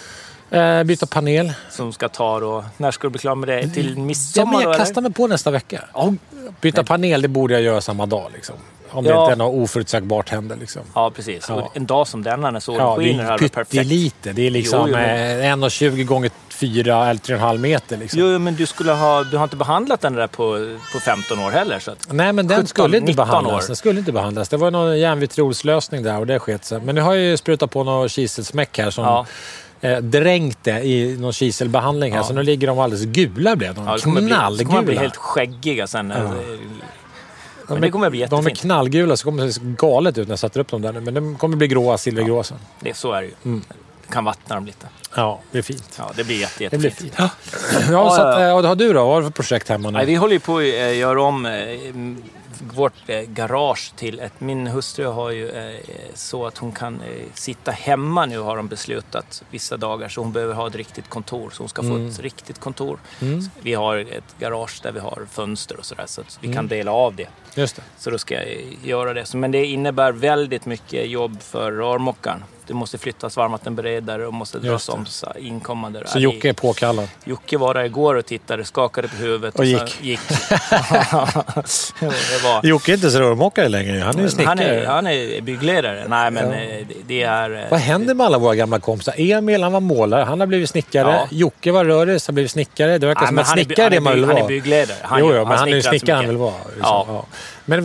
[0.50, 0.58] då?
[0.58, 1.54] Eh, byta panel.
[1.72, 2.66] Som ska ta då...
[2.78, 3.68] När ska du bli klar med det?
[3.70, 5.82] Till Ja, midsommar men då, jag kastar mig på nästa vecka.
[6.62, 8.32] Byta panel, det borde jag göra samma dag.
[8.34, 8.56] Liksom.
[8.96, 9.22] Om det Ja.
[9.24, 10.56] inte är något oförutsägbart händer.
[10.56, 10.82] Liksom.
[10.96, 11.46] Ja, precis.
[11.50, 11.72] Ja.
[11.74, 13.72] En dag som denna när solen Ja, det skiner är hade varit perfekt.
[13.72, 14.34] pyttelite.
[14.34, 17.98] Det är liksom Jo, jo, men- eh, 1,20 gånger 4 eller 3,5 meter.
[17.98, 18.20] Liksom.
[18.20, 21.52] Jo, men du, skulle ha, du har inte behandlat den där på, på 15 år
[21.52, 21.80] heller.
[21.80, 23.64] Så att, Nej, men den 17, skulle inte 19 behandlas.
[23.64, 23.68] år.
[23.68, 24.50] Den skulle inte behandlas.
[24.50, 26.82] Det var någon järnvitrolslösning där och det sket sig.
[26.82, 29.26] Men nu har jag ju sprutat på någon kiselsmäck här som Ja.
[29.82, 32.20] eh, dränkt det i någon kiselbehandling här.
[32.20, 32.24] Ja.
[32.24, 33.86] Så nu ligger de alldeles gula blev de.
[33.86, 35.02] ja, det bli, så kommer de bli Knallgula.
[35.02, 36.10] helt skäggiga sen.
[36.16, 36.32] Ja.
[37.70, 38.60] Men det kommer bli De är jättefint.
[38.60, 41.00] knallgula så kommer det se galet ut när jag sätter upp dem där nu.
[41.00, 42.58] Men de kommer bli gråa, silvergråa sen.
[42.80, 43.34] Det, så är det ju.
[43.46, 43.62] Mm.
[44.08, 44.88] Du kan vattna dem lite.
[45.16, 45.96] Ja, det är fint.
[45.98, 47.16] Ja, det blir jätte, Det blir jättefint.
[47.16, 47.30] fint.
[47.78, 49.06] Ja, ja, så att, eh, vad har du då?
[49.06, 49.98] Vad har du för projekt hemma nu?
[49.98, 51.52] Nej, vi håller ju på att eh, göra om eh,
[52.74, 54.40] vårt eh, garage till ett...
[54.42, 55.80] Min hustru har ju eh,
[56.14, 60.10] så att hon kan eh, sitta hemma nu har de beslutat vissa dagar.
[60.10, 61.50] Så hon behöver ha ett riktigt kontor.
[61.50, 62.08] Så hon ska få Mm.
[62.10, 63.00] ett riktigt kontor.
[63.22, 63.40] Mm.
[63.62, 66.06] Vi har ett garage där vi har fönster och sådär.
[66.08, 66.56] Så att vi Mm.
[66.56, 67.28] kan dela av det.
[67.56, 67.82] Just det.
[67.98, 68.48] Så då ska jag
[68.84, 69.34] göra det.
[69.34, 72.44] Men det innebär väldigt mycket jobb för rörmokaren.
[72.68, 75.06] Det måste flyttas varmvattenberedare och måste dras om
[75.40, 76.04] inkommande.
[76.08, 77.08] Så Jocke är påkallad.
[77.26, 79.54] Jocke var där igår och tittade, skakade på huvudet.
[79.54, 80.02] Och så gick.
[80.04, 80.20] gick.
[82.44, 84.00] var, Jocke är inte så rörmokare längre.
[84.00, 84.50] Han är ju snickare.
[84.50, 86.06] han, är, han är byggledare.
[86.08, 86.56] Nej, men Ja.
[86.56, 87.52] eh, det- är...
[87.64, 89.14] eh, Vad händer med alla våra gamla kompisar?
[89.18, 91.12] Emil han var målare, han har blivit snickare.
[91.12, 91.28] Ja.
[91.32, 92.98] Jocke var röris, har blivit snickare.
[92.98, 94.40] Det verkar Nej, som att han snickare är det han är man vill han är
[94.40, 94.48] vara.
[94.48, 94.98] byggledare.
[95.02, 96.54] Han jo, jo, men han han är ju snickare han vill vara.
[96.76, 96.82] Liksom.
[96.82, 97.26] Ja.
[97.68, 97.84] Men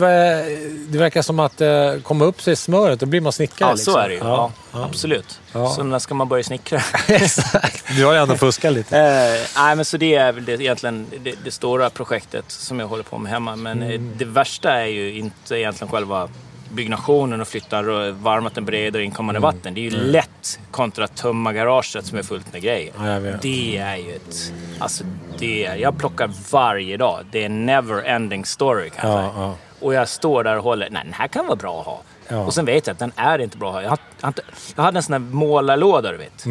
[0.91, 3.69] det verkar som att eh, komma upp sig i smöret, då blir man snickare.
[3.69, 3.93] Ja, liksom.
[3.93, 4.19] så är det ju.
[4.19, 4.83] Ja, ja.
[4.85, 5.39] Absolut.
[5.53, 5.69] Ja.
[5.69, 6.81] Så när ska man börja snickra?
[7.07, 7.83] Exakt.
[7.95, 8.97] Du har ju ändå fuskat lite.
[8.99, 12.87] Eh, nej, men så det är väl det, egentligen det, det stora projektet som jag
[12.87, 13.55] håller på med hemma.
[13.55, 13.91] Men Mm.
[13.93, 16.29] eh, det värsta är ju inte egentligen själva
[16.73, 19.55] byggnationen och flytta rö- varmvattenberedare och inkommande Mm.
[19.55, 19.73] vatten.
[19.73, 22.93] Det är ju lätt kontra att tömma garaget som är fullt med grejer.
[22.97, 23.19] Ja.
[23.41, 24.53] Det är ju ett...
[24.79, 25.03] Alltså,
[25.39, 27.19] det jag plockar varje dag.
[27.31, 29.53] Det är en never ending story kan jag Ja, säga.
[29.81, 32.01] Och jag står där och håller, nej den här kan vara bra att ha.
[32.27, 32.37] Ja.
[32.37, 33.81] Och sen vet jag att den är inte bra att ha.
[33.81, 34.33] Jag, har,
[34.75, 36.45] jag, hade en sån här målarlåda du vet.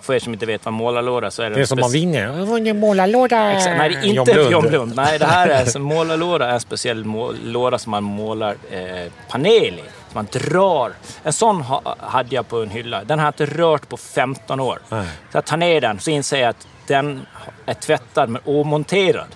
[0.00, 1.48] För er som inte vet vad målarlåda så är det...
[1.48, 1.58] Mm.
[1.58, 2.22] Det är som man vinner.
[2.22, 3.52] Jag vann en målarlåda.
[3.52, 3.78] Exakt.
[3.78, 4.68] Nej, det är inte John Blund.
[4.68, 4.96] Blund.
[4.96, 9.12] Nej, det här är alltså, målarlåda är en speciell mål, låda som man målar eh,
[9.28, 9.82] panel i.
[10.12, 10.92] Som man drar.
[11.22, 13.04] En sån ha, hade jag på en hylla.
[13.04, 14.78] Den har jag inte rört på 15 år.
[14.88, 15.06] Nej.
[15.32, 17.26] Så jag tar ner den så inser jag att den
[17.66, 19.28] är tvättad men omonterad.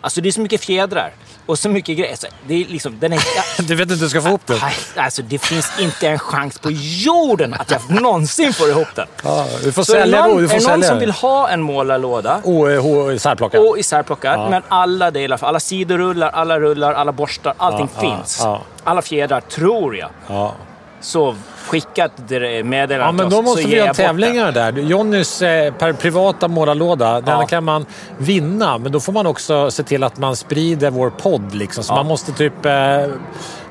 [0.00, 1.12] Alltså det är så mycket fjädrar
[1.46, 2.16] och så mycket grejer.
[2.46, 3.20] Det är liksom, den är...
[3.62, 4.58] Du vet inte hur du ska få ihop det.
[4.62, 4.74] Nej,
[5.04, 9.06] Alltså det finns inte en chans på jorden att jag någonsin får ihop den.
[9.24, 10.26] Ja, du får Så sälja.
[10.26, 13.60] någon, Du får är det någon som vill ha en målarlåda Oh, oh, isärplockad.
[13.60, 14.50] och isärplockad, Ja.
[14.50, 18.40] men alla delar, alla sidorullar, alla rullar, alla borstar, allting Ja, finns.
[18.42, 18.62] ja.
[18.84, 20.08] Alla fjädrar, tror jag.
[20.28, 20.54] Ja.
[21.00, 22.30] Så skicka ett
[22.64, 24.72] meddelande Ja, men då måste vi ha tävlingar där.
[24.72, 27.46] Johnnys eh, per privata målarlåda, den Ja.
[27.46, 27.86] kan man
[28.18, 28.78] vinna.
[28.78, 31.54] Men då får man också se till att man sprider vår podd.
[31.54, 31.84] Liksom.
[31.84, 31.96] Så Ja.
[31.96, 32.66] man måste typ...
[32.66, 33.04] Eh,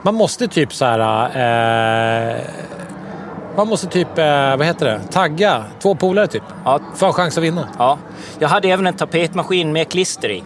[0.02, 2.30] man måste typ så här...
[2.32, 2.42] Eh,
[3.56, 5.00] man måste typ, eh, vad heter det?
[5.12, 6.44] Tagga två polare typ.
[6.66, 7.68] Ja, För att ha chans att vinna.
[7.78, 7.98] ja.
[8.40, 10.44] Jag hade även en tapetmaskin med klister i.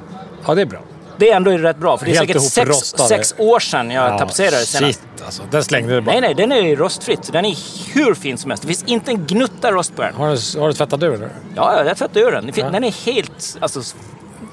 [0.47, 0.79] Ja, det är bra.
[1.17, 4.19] Det är ändå rätt bra, för det är Helt säkert sex, sex år sedan jag
[4.19, 4.99] tapetserade senast.
[4.99, 5.43] Shit alltså.
[5.51, 6.11] Den slängde du bara.
[6.11, 7.31] Nej, nej, den är rostfritt.
[7.31, 7.55] Den är
[7.93, 8.61] hur fin som helst.
[8.61, 10.13] Det finns inte en gnutta rost på den.
[10.13, 11.29] Har du, har du tvättat ur den?
[11.55, 12.51] Ja, ja, jag tvättade ur den.
[12.55, 12.69] Ja.
[12.69, 13.57] Den är helt...
[13.59, 13.81] Alltså,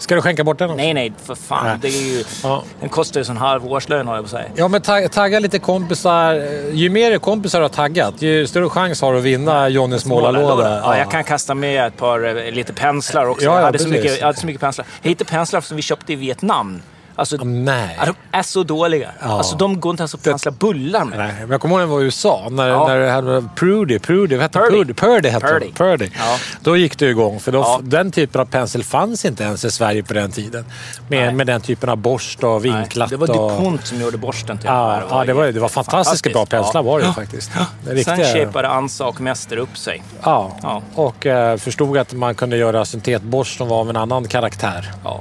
[0.03, 0.77] Ska du skänka bort den också?
[0.77, 1.67] nej, nej, för fan.
[1.67, 1.77] Nej.
[1.81, 2.63] Det är ju, Ja.
[2.81, 4.45] Den kostar ju sån halv årslön, har jag på att säga.
[4.57, 6.35] Ja, men ta- tagga lite kompisar.
[6.73, 10.81] Ju mer kompisar du har taggat, ju större chans har du att vinna Johnnys målarlåda.
[10.85, 13.45] Ja, jag kan kasta med ett par, eh, lite penslar också.
[13.45, 14.87] Ja, ja, jag, hade så mycket, jag hade så mycket penslar.
[15.03, 16.83] Jag hittade penslar som vi köpte i Vietnam.
[17.17, 17.97] Alltså, Nej.
[18.01, 19.11] ja, de är så dåliga.
[19.21, 19.27] Ja.
[19.29, 21.19] Alltså, de går inte ens att pensla bullar med.
[21.19, 22.49] Nej, men jag kommer ihåg när jag var i USA.
[22.51, 22.89] När, Ja.
[22.89, 24.77] när det hade Prudy, Prudy, vad hette Purdy.
[24.77, 24.95] Purdy?
[24.95, 25.67] Purdy hette Purdy.
[25.67, 25.73] det.
[25.73, 26.09] Purdy.
[26.19, 26.37] Ja.
[26.63, 27.41] Då gick det igång.
[27.41, 27.81] För då, Ja.
[27.83, 30.65] den typen av pensel fanns inte ens i Sverige på den tiden.
[31.09, 31.35] Med, Nej.
[31.35, 33.11] med den typen av borst och Nej, vinklat.
[33.11, 33.51] det var och...
[33.51, 35.19] DuPont som gjorde borsten till Ja, de här.
[35.19, 36.73] ja, det var, det var fantastiska bra fantastiskt.
[36.73, 37.51] penslar var det faktiskt.
[37.85, 40.03] Det är Sen riktiga- shapade Ansa och Mäster upp sig.
[40.23, 40.83] Ja, Ja.
[40.95, 44.91] och eh, förstod att man kunde göra syntetborst som var av en annan karaktär.
[45.05, 45.21] Ja.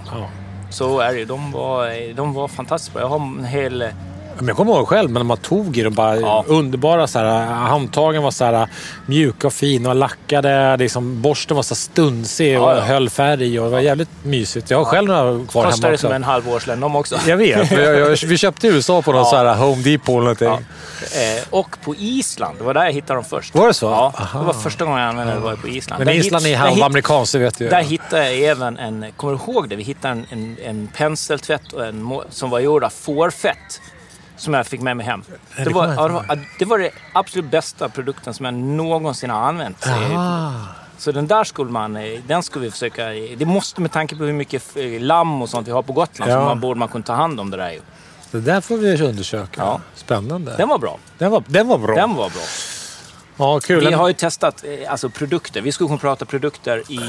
[0.71, 1.25] Så är det ju.
[1.25, 2.99] De var, de var fantastiska.
[2.99, 3.85] Jag har en hel...
[4.41, 5.93] Men jag kommer ihåg själv men man tog i dem.
[5.93, 6.43] Bara Ja.
[6.47, 8.67] Underbara så här, handtagen var så här,
[9.05, 10.77] mjuka och fina och lackade.
[10.77, 12.81] Liksom, borsten var så stunsig och Ja, ja.
[12.81, 13.59] höll färg.
[13.59, 14.69] Och det var jävligt mysigt.
[14.69, 16.07] Jag har själv några kvar hemma Kostade också.
[16.07, 17.17] som en halvårslön de också.
[17.27, 17.71] Jag vet.
[17.71, 20.47] Jag, jag, vi köpte i USA på någon så här Home Depot eller någonting.
[20.47, 22.57] Eh, och på Island.
[22.57, 23.55] Det var där jag hittade dem först.
[23.55, 23.85] Var det så?
[23.85, 24.39] Ja, Aha.
[24.39, 25.99] det var första gången jag använde det var på Island.
[25.99, 27.69] Men Där Island hitt- är halvamerikanskt, det vet du ju.
[27.69, 29.75] Där hittade jag även en, kommer du ihåg det?
[29.75, 33.81] Vi hittade en, en, en penseltvätt och en, som var gjord av fårfett.
[34.41, 35.23] Som jag fick med mig hem.
[35.57, 39.41] det var, ja, det, var, det var det absolut bästa produkten som jag någonsin har
[39.41, 39.87] använt.
[40.97, 43.13] Så den där skulle man, eh, den skulle vi försöka...
[43.13, 45.93] eh, Det måste med tanke på hur mycket eh, lamm och sånt vi har på
[45.93, 46.35] Gotland Ja.
[46.39, 47.81] så man borde man kunna ta hand om det där ju.
[48.31, 49.61] Det där får vi undersöka.
[49.61, 49.81] Ja.
[49.95, 50.57] Spännande.
[50.57, 50.97] Den var bra.
[51.17, 51.95] Den var, den var bra.
[51.95, 52.41] Den var bra.
[53.41, 53.87] Ja, kul.
[53.87, 55.61] Vi har ju testat eh, alltså produkter.
[55.61, 56.99] Vi skulle kunna prata produkter i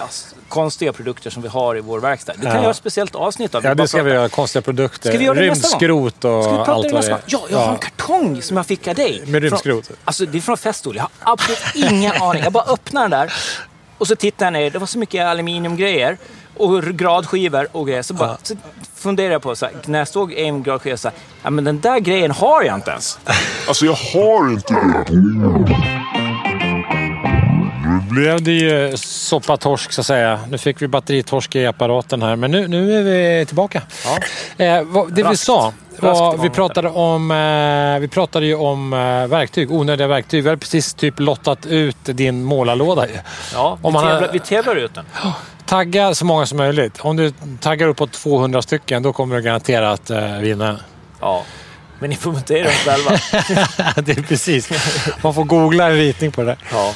[0.00, 2.32] alltså, konstiga produkter som vi har i vår verkstad.
[2.32, 2.56] Det kan Ja.
[2.56, 3.64] vi göra ett speciellt avsnitt av.
[3.64, 4.28] Ja, bara det ska vi prata- göra.
[4.28, 5.08] Konstiga produkter.
[5.10, 5.40] Ska vi göra det?
[5.42, 7.18] Rymdskrot och Ska vi prata allt det vad det är.
[7.26, 9.22] Ja, jag har en kartong som jag fick av dig.
[9.26, 9.86] Med rymdskrot?
[9.86, 10.96] Från, alltså det är från Festool.
[10.96, 12.42] Jag har absolut ingen aning.
[12.42, 13.32] Jag bara öppnar den där
[13.98, 14.70] och så tittar jag ner.
[14.70, 16.18] Det var så mycket aluminiumgrejer
[16.56, 18.02] och gradskivor och grejer.
[18.02, 18.54] Så, bara, så
[19.00, 21.80] funderar jag på, så här, när jag såg en gradskiva, så här, ja men den
[21.80, 23.18] där grejen har jag inte ens.
[23.68, 25.04] Alltså jag har inte det.
[27.86, 30.40] Nu blev det ju soppatorsk så att säga.
[30.50, 32.36] Nu fick vi batteritorsk i apparaten här.
[32.36, 33.82] Men nu, nu är vi tillbaka.
[34.56, 35.44] Eh, vad, det vi Raskt.
[35.44, 40.42] sa var, vi pratade om, eh, vi pratade ju om eh, verktyg, onödiga verktyg.
[40.42, 43.08] Vi hade precis typ lottat ut din målarlåda.
[43.08, 43.14] ju.
[43.54, 45.04] Ja, vi, Om man har- tävlar, vi tävlar ut den.
[45.70, 47.00] Tagga så många som möjligt.
[47.00, 50.80] Om du taggar uppåt 200 stycken, då kommer du garanterat eh, vinna.
[51.20, 51.42] Ja.
[51.98, 53.10] Men ni får montera dem själva.
[54.02, 54.70] det är precis.
[55.22, 56.56] Man får googla en ritning på det.
[56.72, 56.94] Ja.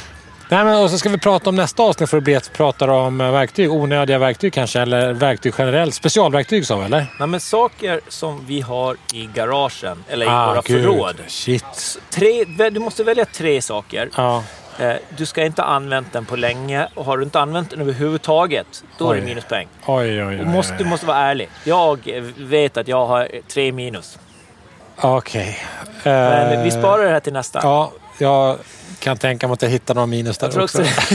[0.48, 2.92] Nej, men och så ska vi prata om nästa avsnitt för att bli att prata
[2.92, 3.72] om eh, verktyg.
[3.72, 5.94] Onödiga verktyg kanske, eller verktyg generellt.
[5.94, 7.06] Specialverktyg vi, eller?
[7.18, 10.82] Nej, men saker som vi har i garagen, eller i Ah, våra gud.
[10.82, 11.16] förråd.
[11.28, 11.98] Shit.
[12.10, 14.10] Tre, du måste välja tre saker.
[14.16, 14.42] Ja.
[14.78, 17.80] Eh, Du ska inte ha använt den på länge och har du inte använt den
[17.80, 19.26] överhuvudtaget, då är det Oj.
[19.26, 19.68] minuspoäng.
[19.86, 20.36] Oj, oj, oj.
[20.36, 21.48] Du måste, du måste vara ärlig.
[21.64, 24.18] Jag eh, vet att jag har tre minus.
[24.96, 25.58] Okej.
[26.04, 27.60] Men Eh, vi sparar det här till nästa.
[27.62, 28.58] Ja, jag
[28.98, 30.62] kan tänka mig att jag hittar några minus där också.
[30.62, 30.78] också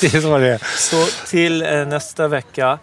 [0.00, 0.58] det är så det är.
[0.76, 2.78] Så till eh, nästa vecka,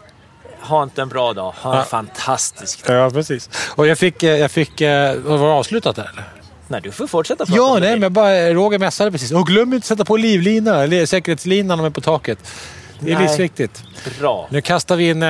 [0.62, 1.84] ha inte en bra dag, ha en Ja.
[1.84, 2.98] fantastisk dag.
[2.98, 3.50] Ja, precis.
[3.76, 4.24] Och jag fick...
[4.24, 6.24] eh, Jag fick eh, var det avslutat där eller?
[6.72, 7.90] Nej, du får fortsätta prata Ja, nej, det.
[7.96, 9.32] men jag bara, Roger mässade precis.
[9.32, 12.40] Och glöm inte att sätta på livlina, eller säkerhetslinan om är på taket.
[13.00, 13.24] Det är Nej.
[13.28, 13.84] livsviktigt.
[14.20, 14.48] Bra.
[14.50, 15.30] Nu kastar vi in eh,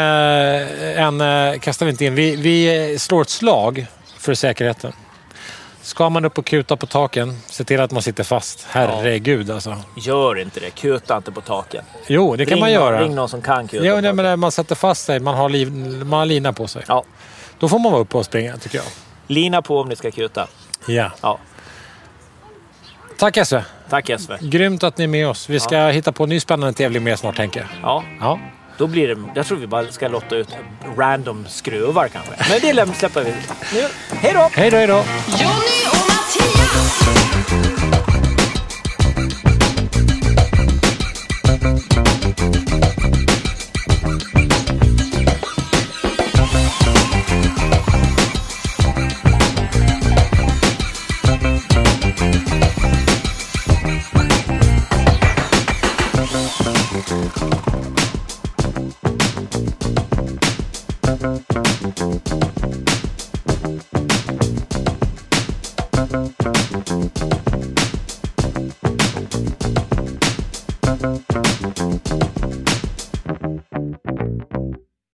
[1.06, 1.21] en...
[1.21, 2.15] eh, Kastar vi inte in.
[2.15, 3.86] Vi, vi slår ett slag
[4.17, 4.93] för säkerheten.
[5.82, 8.65] Ska man upp och kuta på taken, se till att man sitter fast.
[8.69, 9.77] Herregud alltså.
[9.97, 10.69] Gör inte det.
[10.69, 11.84] Kuta inte på taken.
[12.08, 13.01] Jo, det kan ring, man göra.
[13.01, 15.36] Ring någon som kan kuta Jo, på nej, men när man sätter fast sig, man
[15.36, 15.71] har, liv,
[16.06, 16.84] man har lina på sig.
[16.88, 17.04] Ja.
[17.60, 18.86] Då får man vara uppe och springa, tycker jag.
[19.27, 20.47] Lina på om ni ska kuta.
[20.85, 21.11] Ja.
[21.21, 21.39] Ja.
[23.17, 23.65] Tack Esse.
[23.89, 24.37] Tack Jesper.
[24.41, 25.49] Grymt att ni är med oss.
[25.49, 27.69] Vi ska hitta på en ny spännande tävling mer snart, tänker jag.
[27.81, 28.39] Ja, Ja.
[28.77, 29.21] då blir det...
[29.35, 30.49] Jag tror vi bara ska lotta ut
[30.97, 32.31] random skruvar kanske.
[32.49, 33.31] Men det släpper vi.
[33.73, 34.49] Nu, hej då!
[34.53, 34.93] Hej då, hej då.
[35.27, 37.80] Jonny och Mattias!